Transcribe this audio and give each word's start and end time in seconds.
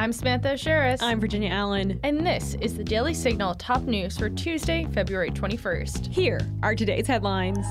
I'm 0.00 0.14
Samantha 0.14 0.54
Aschieris. 0.54 1.02
I'm 1.02 1.20
Virginia 1.20 1.50
Allen. 1.50 2.00
And 2.04 2.26
this 2.26 2.56
is 2.62 2.74
the 2.74 2.82
Daily 2.82 3.12
Signal 3.12 3.54
top 3.56 3.82
news 3.82 4.16
for 4.16 4.30
Tuesday, 4.30 4.86
February 4.94 5.30
21st. 5.30 6.06
Here 6.06 6.40
are 6.62 6.74
today's 6.74 7.06
headlines. 7.06 7.66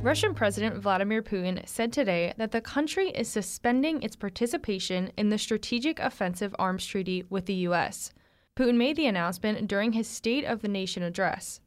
Russian 0.00 0.32
President 0.32 0.76
Vladimir 0.76 1.22
Putin 1.22 1.68
said 1.68 1.92
today 1.92 2.32
that 2.38 2.52
the 2.52 2.62
country 2.62 3.10
is 3.10 3.28
suspending 3.28 4.02
its 4.02 4.16
participation 4.16 5.12
in 5.18 5.28
the 5.28 5.36
Strategic 5.36 6.00
Offensive 6.00 6.56
Arms 6.58 6.86
Treaty 6.86 7.26
with 7.28 7.44
the 7.44 7.52
U.S. 7.52 8.14
Putin 8.58 8.74
made 8.74 8.96
the 8.96 9.06
announcement 9.06 9.68
during 9.68 9.92
his 9.92 10.08
State 10.08 10.44
of 10.44 10.62
the 10.62 10.68
Nation 10.68 11.04
address. 11.04 11.60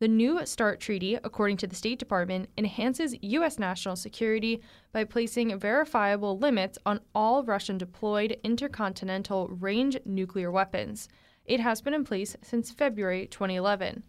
The 0.00 0.08
New 0.08 0.46
START 0.46 0.80
Treaty, 0.80 1.16
according 1.16 1.58
to 1.58 1.66
the 1.66 1.76
State 1.76 1.98
Department, 1.98 2.48
enhances 2.56 3.14
U.S. 3.20 3.58
national 3.58 3.96
security 3.96 4.62
by 4.90 5.04
placing 5.04 5.58
verifiable 5.58 6.38
limits 6.38 6.78
on 6.86 7.00
all 7.14 7.44
Russian 7.44 7.76
deployed 7.76 8.38
intercontinental 8.42 9.48
range 9.48 9.98
nuclear 10.06 10.50
weapons. 10.50 11.06
It 11.44 11.60
has 11.60 11.82
been 11.82 11.92
in 11.92 12.04
place 12.04 12.34
since 12.40 12.70
February 12.70 13.26
2011. 13.26 14.02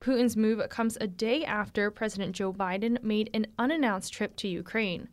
Putin's 0.00 0.38
move 0.38 0.66
comes 0.70 0.96
a 1.02 1.06
day 1.06 1.44
after 1.44 1.90
President 1.90 2.34
Joe 2.34 2.54
Biden 2.54 3.02
made 3.02 3.28
an 3.34 3.48
unannounced 3.58 4.10
trip 4.14 4.36
to 4.36 4.48
Ukraine. 4.48 5.08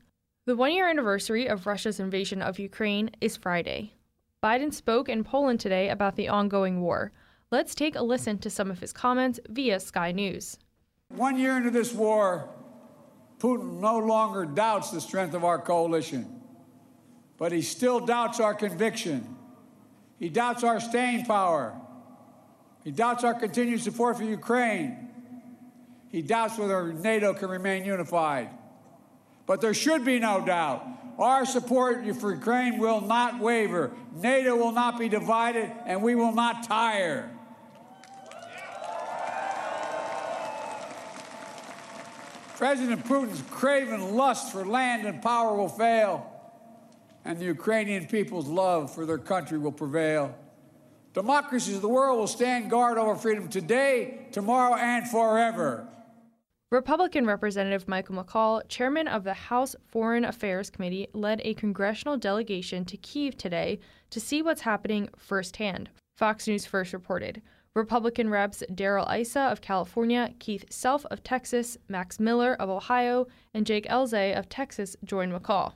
The 0.46 0.56
one 0.56 0.72
year 0.72 0.88
anniversary 0.88 1.48
of 1.48 1.68
Russia's 1.68 2.00
invasion 2.00 2.42
of 2.42 2.60
Ukraine 2.60 3.10
is 3.20 3.36
Friday. 3.36 3.96
Biden 4.44 4.74
spoke 4.74 5.08
in 5.08 5.24
Poland 5.24 5.60
today 5.60 5.90
about 5.90 6.16
the 6.16 6.28
ongoing 6.28 6.82
war. 6.82 7.12
Let's 7.52 7.76
take 7.76 7.96
a 7.96 8.02
listen 8.02 8.38
to 8.40 8.50
some 8.50 8.72
of 8.72 8.80
his 8.80 8.94
comments 8.94 9.40
via 9.48 9.80
Sky 9.80 10.12
News. 10.12 10.58
One 11.10 11.38
year 11.38 11.58
into 11.58 11.70
this 11.70 11.94
war, 11.94 12.50
Putin 13.40 13.80
no 13.80 13.98
longer 13.98 14.46
doubts 14.46 14.92
the 14.92 15.02
strength 15.02 15.34
of 15.34 15.44
our 15.44 15.60
coalition, 15.60 16.42
but 17.38 17.52
he 17.52 17.62
still 17.62 18.00
doubts 18.00 18.40
our 18.40 18.54
conviction. 18.54 19.36
He 20.18 20.30
doubts 20.30 20.64
our 20.64 20.80
staying 20.80 21.26
power 21.26 21.76
he 22.84 22.92
doubts 22.92 23.24
our 23.24 23.34
continued 23.34 23.82
support 23.82 24.18
for 24.18 24.24
Ukraine. 24.24 25.10
He 26.10 26.22
doubts 26.22 26.58
whether 26.58 26.92
NATO 26.92 27.34
can 27.34 27.50
remain 27.50 27.86
unified. 27.86 28.50
But 29.46 29.62
there 29.62 29.74
should 29.74 30.06
be 30.06 30.20
no 30.20 30.46
doubt. 30.46 30.88
Our 31.18 31.46
support 31.46 32.04
for 32.16 32.34
Ukraine 32.34 32.78
will 32.78 33.02
not 33.02 33.40
waver. 33.40 33.92
NATO 34.16 34.56
will 34.56 34.72
not 34.72 34.98
be 34.98 35.10
divided, 35.10 35.72
and 35.86 36.02
we 36.02 36.16
will 36.16 36.32
not 36.32 36.64
tire. 36.64 37.30
President 42.56 43.04
Putin's 43.06 43.42
craven 43.50 44.16
lust 44.16 44.52
for 44.52 44.64
land 44.64 45.08
and 45.08 45.22
power 45.22 45.56
will 45.56 45.68
fail, 45.68 46.32
and 47.26 47.40
the 47.40 47.46
Ukrainian 47.46 48.06
people's 48.06 48.48
love 48.48 48.94
for 48.94 49.06
their 49.06 49.18
country 49.18 49.58
will 49.58 49.72
prevail. 49.72 50.36
Democracies 51.14 51.76
of 51.76 51.82
the 51.82 51.90
world 51.90 52.20
will 52.20 52.28
stand 52.28 52.70
guard 52.70 52.98
over 52.98 53.16
freedom 53.16 53.50
today, 53.50 54.28
tomorrow, 54.32 54.76
and 54.76 55.08
forever. 55.08 55.88
Republican 56.72 57.26
Representative 57.26 57.86
Michael 57.90 58.16
McCaul, 58.16 58.62
chairman 58.70 59.06
of 59.06 59.26
the 59.26 59.34
House 59.34 59.76
Foreign 59.90 60.24
Affairs 60.24 60.70
Committee, 60.70 61.10
led 61.12 61.42
a 61.44 61.54
congressional 61.56 62.16
delegation 62.16 62.86
to 62.86 62.96
Kiev 62.96 63.36
today 63.36 63.78
to 64.10 64.22
see 64.22 64.42
what's 64.42 64.62
happening 64.62 65.10
firsthand. 65.18 65.90
Fox 66.16 66.48
News 66.48 66.66
first 66.66 66.94
reported. 66.94 67.42
Republican 67.74 68.30
Reps 68.30 68.64
Darrell 68.74 69.10
Issa 69.10 69.42
of 69.42 69.60
California, 69.60 70.34
Keith 70.40 70.64
Self 70.70 71.06
of 71.12 71.24
Texas, 71.24 71.78
Max 71.90 72.22
Miller 72.22 72.54
of 72.54 72.70
Ohio, 72.70 73.28
and 73.54 73.66
Jake 73.66 73.88
Ellzey 73.88 74.38
of 74.38 74.48
Texas 74.48 74.96
joined 75.04 75.34
McCaul. 75.34 75.74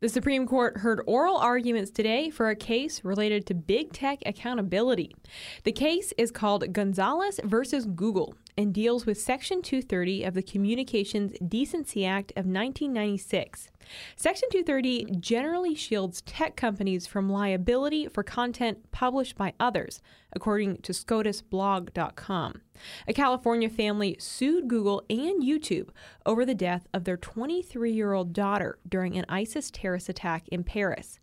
The 0.00 0.10
Supreme 0.10 0.46
Court 0.46 0.76
heard 0.76 1.00
oral 1.06 1.38
arguments 1.38 1.90
today 1.90 2.28
for 2.28 2.50
a 2.50 2.56
case 2.56 3.04
related 3.04 3.46
to 3.46 3.54
big 3.54 3.92
tech 3.94 4.18
accountability. 4.26 5.16
The 5.64 5.72
case 5.72 6.12
is 6.18 6.30
called 6.30 6.74
Gonzalez 6.74 7.40
versus 7.42 7.86
Google 7.86 8.34
and 8.58 8.74
deals 8.74 9.06
with 9.06 9.20
Section 9.20 9.62
230 9.62 10.24
of 10.24 10.34
the 10.34 10.42
Communications 10.42 11.32
Decency 11.46 12.04
Act 12.04 12.32
of 12.32 12.44
1996. 12.44 13.70
Section 14.16 14.48
230 14.50 15.16
generally 15.20 15.76
shields 15.76 16.22
tech 16.22 16.56
companies 16.56 17.06
from 17.06 17.30
liability 17.30 18.08
for 18.08 18.24
content 18.24 18.90
published 18.90 19.36
by 19.36 19.54
others, 19.60 20.02
according 20.32 20.78
to 20.78 20.92
SCOTUSblog.com. 20.92 22.60
A 23.06 23.12
California 23.12 23.70
family 23.70 24.16
sued 24.18 24.66
Google 24.66 25.04
and 25.08 25.40
YouTube 25.40 25.90
over 26.26 26.44
the 26.44 26.54
death 26.54 26.88
of 26.92 27.04
their 27.04 27.16
23 27.16 27.92
year 27.92 28.12
old 28.12 28.32
daughter 28.32 28.80
during 28.88 29.16
an 29.16 29.24
ISIS 29.28 29.70
terrorist 29.70 30.08
attack 30.08 30.48
in 30.48 30.64
Paris. 30.64 31.20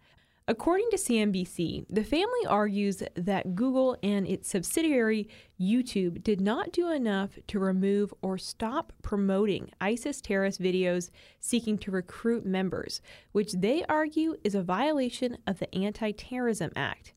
According 0.48 0.92
to 0.92 0.98
CNBC, 0.98 1.88
the 1.90 2.04
family 2.04 2.46
argues 2.48 3.02
that 3.16 3.56
Google 3.56 3.98
and 4.04 4.28
its 4.28 4.48
subsidiary 4.48 5.28
YouTube 5.60 6.22
did 6.22 6.40
not 6.40 6.72
do 6.72 6.92
enough 6.92 7.32
to 7.48 7.58
remove 7.58 8.14
or 8.22 8.38
stop 8.38 8.94
promoting 9.02 9.72
ISIS 9.82 10.22
terrorist 10.22 10.62
videos 10.62 11.10
seeking 11.40 11.80
to 11.80 11.90
recruit 11.90 12.46
members, 12.46 13.02
which 13.32 13.54
they 13.54 13.84
argue 13.90 14.36
is 14.44 14.54
a 14.54 14.62
violation 14.62 15.40
of 15.48 15.58
the 15.58 15.74
Anti 15.74 16.12
Terrorism 16.12 16.70
Act. 16.76 17.14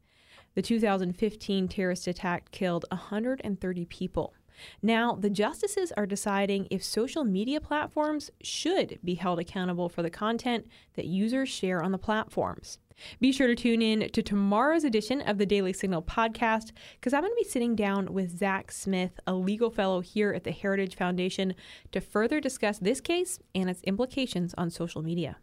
The 0.55 0.63
2015 0.63 1.69
terrorist 1.69 2.07
attack 2.07 2.51
killed 2.51 2.87
130 2.91 3.85
people. 3.85 4.33
Now, 4.81 5.13
the 5.13 5.29
justices 5.29 5.93
are 5.99 6.07
deciding 6.07 6.67
if 6.71 6.83
social 6.83 7.25
media 7.25 7.61
platforms 7.61 8.31
should 8.43 8.99
be 9.05 9.17
held 9.17 9.39
accountable 9.39 9.91
for 9.91 10.03
the 10.03 10.09
content 10.09 10.67
that 10.95 11.05
users 11.05 11.51
share 11.51 11.83
on 11.83 11.93
the 11.93 11.99
platforms. 11.99 12.79
Be 13.21 13.33
sure 13.33 13.47
to 13.47 13.55
tune 13.55 13.83
in 13.83 14.11
to 14.11 14.23
tomorrow's 14.23 14.85
edition 14.85 15.21
of 15.23 15.39
the 15.39 15.47
Daily 15.47 15.73
Signal 15.73 16.03
podcast 16.03 16.73
because 16.95 17.13
I'm 17.13 17.23
going 17.23 17.33
to 17.33 17.37
be 17.37 17.49
sitting 17.49 17.75
down 17.75 18.13
with 18.13 18.39
Zach 18.39 18.73
Smith, 18.73 19.19
a 19.27 19.35
legal 19.35 19.71
fellow 19.71 20.01
here 20.01 20.33
at 20.33 20.45
the 20.45 20.53
Heritage 20.53 20.97
Foundation, 20.97 21.55
to 21.93 22.01
further 22.01 22.41
discuss 22.41 22.79
this 22.79 23.01
case 23.01 23.39
and 23.55 23.69
its 23.69 23.83
implications 23.83 24.55
on 24.57 24.71
social 24.71 25.03
media. 25.03 25.37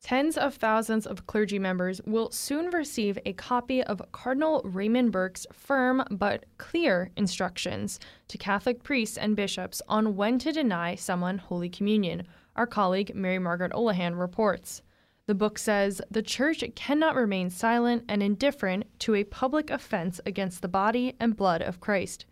Tens 0.00 0.38
of 0.38 0.54
thousands 0.54 1.06
of 1.06 1.26
clergy 1.26 1.58
members 1.58 2.00
will 2.06 2.30
soon 2.30 2.70
receive 2.70 3.18
a 3.26 3.32
copy 3.32 3.82
of 3.82 4.00
Cardinal 4.12 4.62
Raymond 4.64 5.10
Burke's 5.10 5.44
firm 5.52 6.04
but 6.08 6.46
clear 6.56 7.10
instructions 7.16 7.98
to 8.28 8.38
Catholic 8.38 8.84
priests 8.84 9.18
and 9.18 9.34
bishops 9.34 9.82
on 9.88 10.14
when 10.14 10.38
to 10.38 10.52
deny 10.52 10.94
someone 10.94 11.38
Holy 11.38 11.68
Communion, 11.68 12.28
our 12.54 12.66
colleague 12.66 13.12
Mary 13.14 13.40
Margaret 13.40 13.72
Olahan 13.72 14.16
reports. 14.16 14.82
The 15.28 15.34
book 15.34 15.58
says 15.58 16.00
the 16.10 16.22
church 16.22 16.64
cannot 16.74 17.14
remain 17.14 17.50
silent 17.50 18.04
and 18.08 18.22
indifferent 18.22 18.86
to 19.00 19.14
a 19.14 19.24
public 19.24 19.68
offense 19.68 20.22
against 20.24 20.62
the 20.62 20.68
body 20.68 21.16
and 21.20 21.36
blood 21.36 21.60
of 21.60 21.80
Christ. 21.80 22.24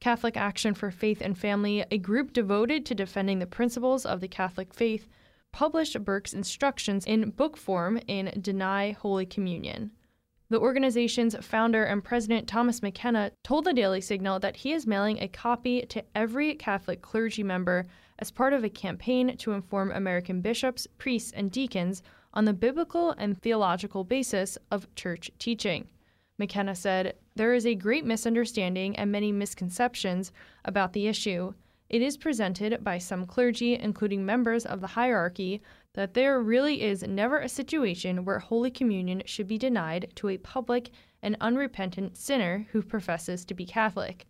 Catholic 0.00 0.36
Action 0.36 0.74
for 0.74 0.90
Faith 0.90 1.20
and 1.20 1.38
Family, 1.38 1.84
a 1.92 1.98
group 1.98 2.32
devoted 2.32 2.84
to 2.84 2.96
defending 2.96 3.38
the 3.38 3.46
principles 3.46 4.04
of 4.04 4.20
the 4.20 4.26
Catholic 4.26 4.74
faith, 4.74 5.06
published 5.52 6.04
Burke's 6.04 6.34
instructions 6.34 7.06
in 7.06 7.30
book 7.30 7.56
form 7.56 8.00
in 8.08 8.32
Deny 8.40 8.90
Holy 8.90 9.24
Communion. 9.24 9.92
The 10.50 10.58
organization's 10.58 11.36
founder 11.46 11.84
and 11.84 12.02
president, 12.02 12.48
Thomas 12.48 12.82
McKenna, 12.82 13.30
told 13.44 13.66
the 13.66 13.72
Daily 13.72 14.00
Signal 14.00 14.40
that 14.40 14.56
he 14.56 14.72
is 14.72 14.84
mailing 14.84 15.20
a 15.20 15.28
copy 15.28 15.82
to 15.82 16.02
every 16.16 16.56
Catholic 16.56 17.02
clergy 17.02 17.44
member 17.44 17.86
as 18.22 18.30
part 18.30 18.52
of 18.52 18.62
a 18.62 18.70
campaign 18.70 19.36
to 19.36 19.50
inform 19.50 19.90
American 19.90 20.40
bishops, 20.40 20.86
priests, 20.96 21.32
and 21.32 21.50
deacons 21.50 22.04
on 22.32 22.44
the 22.44 22.52
biblical 22.52 23.10
and 23.18 23.36
theological 23.42 24.04
basis 24.04 24.56
of 24.70 24.86
church 24.94 25.28
teaching. 25.40 25.88
McKenna 26.38 26.76
said, 26.76 27.16
There 27.34 27.52
is 27.52 27.66
a 27.66 27.74
great 27.74 28.04
misunderstanding 28.04 28.94
and 28.94 29.10
many 29.10 29.32
misconceptions 29.32 30.30
about 30.64 30.92
the 30.92 31.08
issue. 31.08 31.52
It 31.90 32.00
is 32.00 32.16
presented 32.16 32.84
by 32.84 32.98
some 32.98 33.26
clergy, 33.26 33.74
including 33.74 34.24
members 34.24 34.64
of 34.64 34.80
the 34.80 34.94
hierarchy, 34.94 35.60
that 35.94 36.14
there 36.14 36.40
really 36.40 36.80
is 36.80 37.02
never 37.02 37.40
a 37.40 37.48
situation 37.48 38.24
where 38.24 38.38
Holy 38.38 38.70
Communion 38.70 39.24
should 39.26 39.48
be 39.48 39.58
denied 39.58 40.12
to 40.14 40.28
a 40.28 40.38
public 40.38 40.90
and 41.22 41.36
unrepentant 41.40 42.16
sinner 42.16 42.68
who 42.70 42.82
professes 42.82 43.44
to 43.46 43.52
be 43.52 43.66
Catholic. 43.66 44.26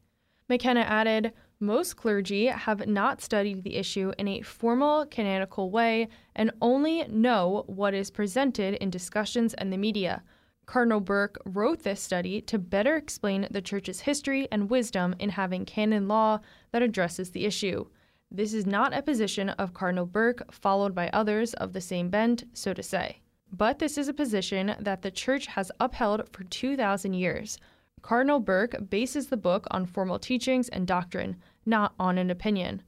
McKenna 0.49 0.81
added, 0.81 1.35
most 1.63 1.97
clergy 1.97 2.47
have 2.47 2.87
not 2.87 3.23
studied 3.23 3.63
the 3.63 3.77
issue 3.77 4.13
in 4.19 4.29
a 4.29 4.43
formal 4.43 5.07
canonical 5.07 5.71
way 5.71 6.09
and 6.35 6.51
only 6.61 7.05
know 7.05 7.65
what 7.69 7.95
is 7.95 8.11
presented 8.11 8.75
in 8.75 8.91
discussions 8.91 9.55
and 9.55 9.73
the 9.73 9.79
media. 9.79 10.23
Cardinal 10.67 11.01
Burke 11.01 11.39
wrote 11.45 11.83
this 11.83 12.01
study 12.01 12.41
to 12.43 12.59
better 12.59 12.97
explain 12.97 13.47
the 13.51 13.63
Church's 13.63 14.01
history 14.01 14.49
and 14.51 14.69
wisdom 14.69 15.15
in 15.19 15.31
having 15.31 15.65
canon 15.65 16.09
law 16.09 16.41
that 16.73 16.83
addresses 16.83 17.31
the 17.31 17.47
issue. 17.47 17.87
This 18.31 18.55
is 18.55 18.67
not 18.67 18.97
a 18.97 19.03
position 19.03 19.51
of 19.51 19.75
Cardinal 19.75 20.07
Burke 20.07 20.53
followed 20.53 20.95
by 20.95 21.11
others 21.13 21.55
of 21.55 21.73
the 21.73 21.81
same 21.81 22.11
bent, 22.11 22.45
so 22.53 22.73
to 22.73 22.83
say. 22.83 23.21
But 23.53 23.79
this 23.79 23.99
is 23.99 24.09
a 24.09 24.15
position 24.15 24.75
that 24.81 25.03
the 25.03 25.11
Church 25.11 25.47
has 25.47 25.71
upheld 25.79 26.29
for 26.33 26.45
2,000 26.45 27.13
years. 27.13 27.59
Cardinal 28.01 28.41
Burke 28.41 28.89
bases 28.89 29.27
the 29.27 29.37
book 29.37 29.67
on 29.71 29.85
formal 29.85 30.19
teachings 30.19 30.69
and 30.71 30.87
doctrine, 30.87 31.37
not 31.65 31.95
on 31.99 32.19
an 32.19 32.31
opinion. 32.31 32.83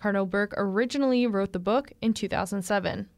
Cardinal 0.00 0.26
Burke 0.26 0.54
originally 0.56 1.26
wrote 1.26 1.52
the 1.52 1.58
book 1.58 1.92
in 2.00 2.12
2007. 2.12 3.08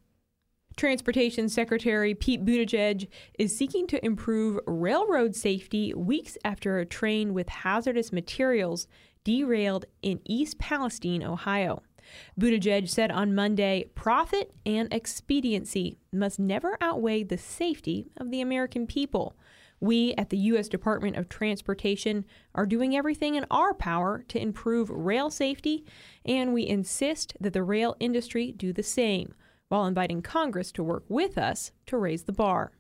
Transportation 0.76 1.48
Secretary 1.48 2.14
Pete 2.14 2.44
Buttigieg 2.44 3.08
is 3.38 3.56
seeking 3.56 3.86
to 3.86 4.04
improve 4.04 4.58
railroad 4.66 5.36
safety 5.36 5.94
weeks 5.94 6.36
after 6.44 6.78
a 6.78 6.86
train 6.86 7.32
with 7.32 7.48
hazardous 7.48 8.12
materials 8.12 8.88
derailed 9.22 9.86
in 10.02 10.20
East 10.24 10.58
Palestine, 10.58 11.22
Ohio. 11.22 11.82
Buttigieg 12.38 12.88
said 12.88 13.10
on 13.10 13.34
Monday 13.34 13.84
profit 13.94 14.52
and 14.66 14.92
expediency 14.92 15.98
must 16.12 16.38
never 16.38 16.76
outweigh 16.80 17.22
the 17.22 17.38
safety 17.38 18.10
of 18.18 18.30
the 18.30 18.40
American 18.40 18.86
people. 18.86 19.36
We 19.84 20.14
at 20.14 20.30
the 20.30 20.38
U.S. 20.38 20.68
Department 20.68 21.16
of 21.16 21.28
Transportation 21.28 22.24
are 22.54 22.64
doing 22.64 22.96
everything 22.96 23.34
in 23.34 23.44
our 23.50 23.74
power 23.74 24.24
to 24.28 24.40
improve 24.40 24.88
rail 24.88 25.28
safety, 25.28 25.84
and 26.24 26.54
we 26.54 26.66
insist 26.66 27.36
that 27.38 27.52
the 27.52 27.62
rail 27.62 27.94
industry 28.00 28.50
do 28.50 28.72
the 28.72 28.82
same 28.82 29.34
while 29.68 29.84
inviting 29.84 30.22
Congress 30.22 30.72
to 30.72 30.82
work 30.82 31.04
with 31.10 31.36
us 31.36 31.72
to 31.84 31.98
raise 31.98 32.24
the 32.24 32.32
bar. 32.32 32.72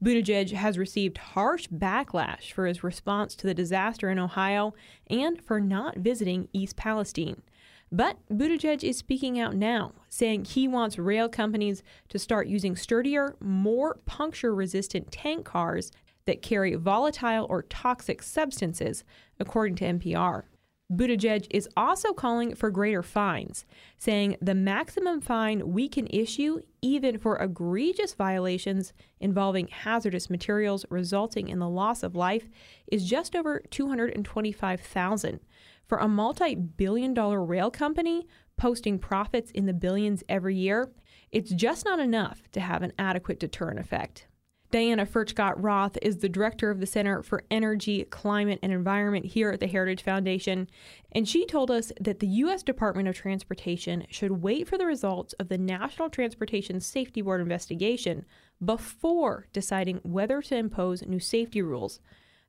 Buttigieg 0.00 0.52
has 0.52 0.78
received 0.78 1.18
harsh 1.18 1.66
backlash 1.66 2.52
for 2.52 2.66
his 2.66 2.84
response 2.84 3.34
to 3.34 3.48
the 3.48 3.54
disaster 3.54 4.08
in 4.08 4.20
Ohio 4.20 4.74
and 5.10 5.42
for 5.42 5.58
not 5.58 5.96
visiting 5.96 6.48
East 6.52 6.76
Palestine. 6.76 7.42
But 7.90 8.18
Buttigieg 8.30 8.84
is 8.84 8.96
speaking 8.96 9.40
out 9.40 9.56
now, 9.56 9.92
saying 10.08 10.44
he 10.44 10.68
wants 10.68 11.00
rail 11.00 11.28
companies 11.28 11.82
to 12.10 12.18
start 12.20 12.46
using 12.46 12.76
sturdier, 12.76 13.34
more 13.40 13.98
puncture 14.06 14.54
resistant 14.54 15.10
tank 15.10 15.44
cars 15.44 15.90
that 16.26 16.42
carry 16.42 16.74
volatile 16.74 17.46
or 17.48 17.62
toxic 17.62 18.22
substances, 18.22 19.04
according 19.38 19.76
to 19.76 19.84
NPR. 19.84 20.44
Buttigieg 20.92 21.46
is 21.50 21.68
also 21.76 22.12
calling 22.12 22.54
for 22.54 22.70
greater 22.70 23.02
fines, 23.02 23.64
saying 23.96 24.36
the 24.42 24.54
maximum 24.54 25.20
fine 25.20 25.72
we 25.72 25.88
can 25.88 26.06
issue, 26.08 26.60
even 26.82 27.18
for 27.18 27.38
egregious 27.38 28.12
violations 28.12 28.92
involving 29.18 29.68
hazardous 29.68 30.28
materials 30.28 30.84
resulting 30.90 31.48
in 31.48 31.58
the 31.58 31.68
loss 31.68 32.02
of 32.02 32.14
life, 32.14 32.50
is 32.92 33.08
just 33.08 33.34
over 33.34 33.62
225,000. 33.70 35.40
For 35.86 35.98
a 35.98 36.08
multi-billion-dollar 36.08 37.42
rail 37.42 37.70
company 37.70 38.26
posting 38.56 38.98
profits 38.98 39.50
in 39.50 39.66
the 39.66 39.72
billions 39.72 40.22
every 40.28 40.56
year, 40.56 40.92
it's 41.32 41.50
just 41.50 41.84
not 41.84 41.98
enough 41.98 42.42
to 42.52 42.60
have 42.60 42.82
an 42.82 42.92
adequate 42.98 43.40
deterrent 43.40 43.80
effect. 43.80 44.26
Diana 44.74 45.06
Furchtgott 45.06 45.54
Roth 45.58 45.96
is 46.02 46.16
the 46.16 46.28
director 46.28 46.68
of 46.68 46.80
the 46.80 46.86
Center 46.86 47.22
for 47.22 47.44
Energy, 47.48 48.02
Climate, 48.06 48.58
and 48.60 48.72
Environment 48.72 49.24
here 49.24 49.50
at 49.50 49.60
the 49.60 49.68
Heritage 49.68 50.02
Foundation, 50.02 50.68
and 51.12 51.28
she 51.28 51.46
told 51.46 51.70
us 51.70 51.92
that 52.00 52.18
the 52.18 52.26
U.S. 52.26 52.64
Department 52.64 53.06
of 53.06 53.14
Transportation 53.14 54.04
should 54.10 54.42
wait 54.42 54.66
for 54.66 54.76
the 54.76 54.84
results 54.84 55.32
of 55.34 55.48
the 55.48 55.58
National 55.58 56.10
Transportation 56.10 56.80
Safety 56.80 57.22
Board 57.22 57.40
investigation 57.40 58.24
before 58.64 59.46
deciding 59.52 59.98
whether 59.98 60.42
to 60.42 60.56
impose 60.56 61.06
new 61.06 61.20
safety 61.20 61.62
rules. 61.62 62.00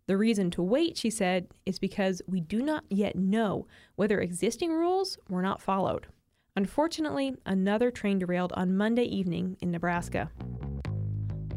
The 0.07 0.17
reason 0.17 0.49
to 0.49 0.63
wait, 0.63 0.97
she 0.97 1.11
said, 1.11 1.49
is 1.63 1.77
because 1.77 2.23
we 2.25 2.41
do 2.41 2.63
not 2.63 2.85
yet 2.89 3.15
know 3.15 3.67
whether 3.97 4.19
existing 4.19 4.71
rules 4.71 5.19
were 5.29 5.43
not 5.43 5.61
followed. 5.61 6.07
Unfortunately, 6.55 7.35
another 7.45 7.91
train 7.91 8.17
derailed 8.17 8.51
on 8.53 8.75
Monday 8.75 9.03
evening 9.03 9.57
in 9.61 9.69
Nebraska. 9.69 10.31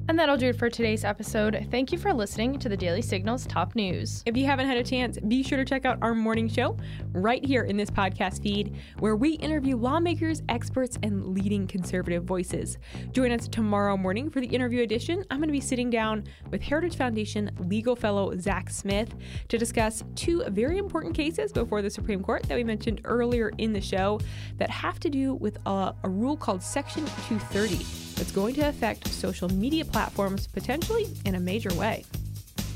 And 0.08 0.18
that'll 0.18 0.38
do 0.38 0.48
it 0.48 0.56
for 0.56 0.70
today's 0.70 1.04
episode. 1.04 1.68
Thank 1.70 1.92
you 1.92 1.98
for 1.98 2.14
listening 2.14 2.58
to 2.60 2.70
the 2.70 2.76
Daily 2.78 3.02
Signal's 3.02 3.46
top 3.46 3.74
news. 3.74 4.22
If 4.24 4.38
you 4.38 4.46
haven't 4.46 4.66
had 4.66 4.78
a 4.78 4.82
chance, 4.82 5.18
be 5.20 5.42
sure 5.42 5.58
to 5.58 5.66
check 5.66 5.84
out 5.84 5.98
our 6.00 6.14
morning 6.14 6.48
show 6.48 6.78
right 7.12 7.44
here 7.44 7.64
in 7.64 7.76
this 7.76 7.90
podcast 7.90 8.42
feed, 8.42 8.74
where 9.00 9.16
we 9.16 9.32
interview 9.32 9.76
lawmakers, 9.76 10.42
experts, 10.48 10.98
and 11.02 11.34
leading 11.34 11.66
conservative 11.66 12.24
voices. 12.24 12.78
Join 13.12 13.32
us 13.32 13.48
tomorrow 13.48 13.98
morning 13.98 14.30
for 14.30 14.40
the 14.40 14.46
interview 14.46 14.82
edition. 14.82 15.26
I'm 15.30 15.40
going 15.40 15.48
to 15.50 15.52
be 15.52 15.60
sitting 15.60 15.90
down 15.90 16.24
with 16.50 16.62
Heritage 16.62 16.96
Foundation 16.96 17.50
legal 17.58 17.94
fellow 17.94 18.34
Zach 18.38 18.70
Smith 18.70 19.14
to 19.48 19.58
discuss 19.58 20.02
two 20.14 20.42
very 20.48 20.78
important 20.78 21.14
cases 21.14 21.52
before 21.52 21.82
the 21.82 21.90
Supreme 21.90 22.22
Court 22.22 22.44
that 22.44 22.56
we 22.56 22.64
mentioned 22.64 23.02
earlier 23.04 23.52
in 23.58 23.74
the 23.74 23.80
show 23.82 24.20
that 24.56 24.70
have 24.70 24.98
to 25.00 25.10
do 25.10 25.34
with 25.34 25.58
a, 25.66 25.94
a 26.02 26.08
rule 26.08 26.38
called 26.38 26.62
Section 26.62 27.04
230 27.04 28.07
that's 28.18 28.32
going 28.32 28.54
to 28.56 28.68
affect 28.68 29.08
social 29.08 29.48
media 29.48 29.84
platforms 29.84 30.46
potentially 30.46 31.06
in 31.24 31.36
a 31.36 31.40
major 31.40 31.72
way. 31.74 32.04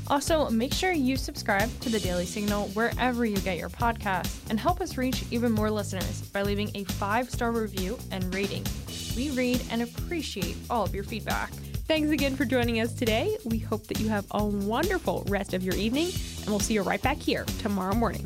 Also, 0.07 0.49
make 0.49 0.73
sure 0.73 0.91
you 0.91 1.15
subscribe 1.15 1.69
to 1.79 1.89
the 1.89 1.99
Daily 1.99 2.25
Signal 2.25 2.67
wherever 2.69 3.25
you 3.25 3.37
get 3.37 3.57
your 3.57 3.69
podcasts 3.69 4.39
and 4.49 4.59
help 4.59 4.81
us 4.81 4.97
reach 4.97 5.23
even 5.31 5.51
more 5.51 5.71
listeners 5.71 6.21
by 6.33 6.41
leaving 6.41 6.69
a 6.75 6.83
five 6.83 7.29
star 7.29 7.51
review 7.51 7.97
and 8.11 8.33
rating. 8.33 8.65
We 9.15 9.31
read 9.31 9.61
and 9.71 9.81
appreciate 9.81 10.57
all 10.69 10.83
of 10.83 10.93
your 10.93 11.03
feedback. 11.03 11.51
Thanks 11.85 12.11
again 12.11 12.35
for 12.35 12.45
joining 12.45 12.79
us 12.79 12.93
today. 12.93 13.37
We 13.45 13.59
hope 13.59 13.87
that 13.87 13.99
you 13.99 14.09
have 14.09 14.25
a 14.31 14.43
wonderful 14.43 15.23
rest 15.27 15.53
of 15.53 15.63
your 15.63 15.75
evening, 15.75 16.11
and 16.41 16.47
we'll 16.47 16.59
see 16.59 16.73
you 16.73 16.81
right 16.81 17.01
back 17.01 17.17
here 17.17 17.45
tomorrow 17.59 17.93
morning. 17.93 18.25